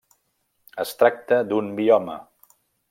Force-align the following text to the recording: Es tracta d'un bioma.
Es 0.85 0.95
tracta 1.03 1.41
d'un 1.51 1.71
bioma. 1.81 2.21